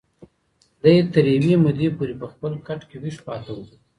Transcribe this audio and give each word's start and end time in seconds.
دی 0.81 0.95
تر 1.13 1.25
یوې 1.35 1.53
مودې 1.63 1.87
پورې 1.97 2.13
په 2.21 2.27
خپل 2.33 2.51
کټ 2.67 2.81
کې 2.89 2.97
ویښ 3.01 3.17
پاتې 3.27 3.49
و. 3.53 3.57